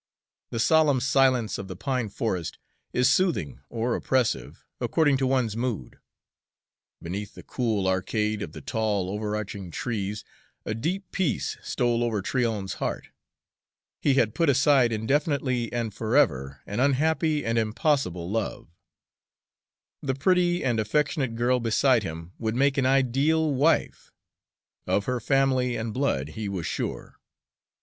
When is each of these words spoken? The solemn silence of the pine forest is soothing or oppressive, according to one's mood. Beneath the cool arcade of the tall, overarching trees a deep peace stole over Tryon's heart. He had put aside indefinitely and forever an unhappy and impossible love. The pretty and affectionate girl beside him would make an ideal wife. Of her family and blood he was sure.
The 0.49 0.59
solemn 0.59 0.99
silence 0.99 1.59
of 1.59 1.67
the 1.67 1.75
pine 1.75 2.09
forest 2.09 2.57
is 2.91 3.07
soothing 3.07 3.59
or 3.69 3.93
oppressive, 3.93 4.65
according 4.79 5.17
to 5.17 5.27
one's 5.27 5.55
mood. 5.55 5.99
Beneath 7.03 7.35
the 7.35 7.43
cool 7.43 7.87
arcade 7.87 8.41
of 8.41 8.53
the 8.53 8.61
tall, 8.61 9.11
overarching 9.11 9.69
trees 9.69 10.23
a 10.65 10.73
deep 10.73 11.11
peace 11.11 11.55
stole 11.61 12.03
over 12.03 12.19
Tryon's 12.23 12.73
heart. 12.81 13.09
He 14.01 14.15
had 14.15 14.33
put 14.33 14.49
aside 14.49 14.91
indefinitely 14.91 15.71
and 15.71 15.93
forever 15.93 16.61
an 16.65 16.79
unhappy 16.79 17.45
and 17.45 17.59
impossible 17.59 18.27
love. 18.27 18.69
The 20.01 20.15
pretty 20.15 20.63
and 20.63 20.79
affectionate 20.79 21.35
girl 21.35 21.59
beside 21.59 22.01
him 22.01 22.31
would 22.39 22.55
make 22.55 22.79
an 22.79 22.87
ideal 22.87 23.53
wife. 23.53 24.11
Of 24.87 25.05
her 25.05 25.19
family 25.19 25.75
and 25.75 25.93
blood 25.93 26.29
he 26.29 26.49
was 26.49 26.65
sure. 26.65 27.19